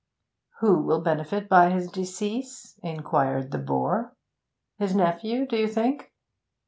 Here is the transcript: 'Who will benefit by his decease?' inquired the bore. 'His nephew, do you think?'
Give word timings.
'Who 0.61 0.81
will 0.81 1.01
benefit 1.01 1.47
by 1.47 1.69
his 1.69 1.91
decease?' 1.91 2.73
inquired 2.81 3.51
the 3.51 3.59
bore. 3.59 4.15
'His 4.79 4.95
nephew, 4.95 5.45
do 5.45 5.55
you 5.55 5.67
think?' 5.67 6.11